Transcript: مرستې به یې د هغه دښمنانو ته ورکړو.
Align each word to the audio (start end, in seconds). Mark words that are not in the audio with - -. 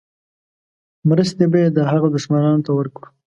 مرستې 1.09 1.45
به 1.51 1.57
یې 1.63 1.69
د 1.77 1.79
هغه 1.91 2.07
دښمنانو 2.15 2.63
ته 2.65 2.71
ورکړو. 2.77 3.07